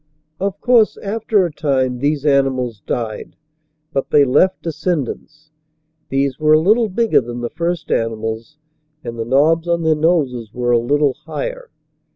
Of 0.39 0.59
course, 0.61 0.97
after 0.97 1.45
a 1.45 1.51
time, 1.53 1.99
these 1.99 2.25
animals 2.25 2.81
died. 2.87 3.35
But 3.93 4.09
they 4.09 4.25
left 4.25 4.63
descendants. 4.63 5.51
These 6.09 6.39
were 6.39 6.53
a 6.53 6.59
little 6.59 6.89
bigger 6.89 7.21
than 7.21 7.41
the 7.41 7.51
first 7.51 7.91
animals 7.91 8.57
and 9.03 9.19
the 9.19 9.25
knobs 9.25 9.67
on 9.67 9.83
their 9.83 9.93
noses 9.93 10.55
were 10.55 10.71
a 10.71 10.79
little 10.79 11.13
higher. 11.27 11.69